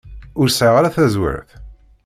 [0.39, 1.49] Ur sɛiɣ ara taẓwert.